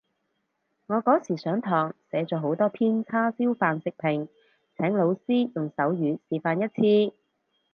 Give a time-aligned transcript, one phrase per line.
[0.87, 4.27] 我嗰時上堂寫咗好多篇叉燒飯食評，
[4.75, 6.67] 請老師用手語示範一
[7.11, 7.15] 次